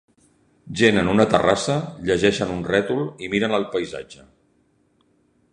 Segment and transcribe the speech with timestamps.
[0.79, 1.75] Gent en una terrassa
[2.09, 4.29] llegeixen un rètol i miren el paisatge